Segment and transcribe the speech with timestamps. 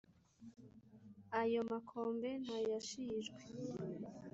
[1.41, 3.41] Ayo makombe nta yashishwe;